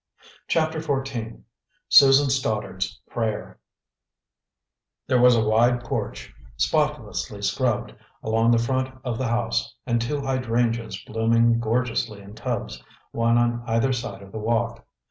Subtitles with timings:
[0.47, 1.41] CHAPTER XIV
[1.87, 3.59] SUSAN STODDARD'S PRAYER
[5.05, 7.93] There was a wide porch, spotlessly scrubbed,
[8.23, 13.61] along the front of the house, and two hydrangeas blooming gorgeously in tubs, one on
[13.67, 14.83] either side of the walk.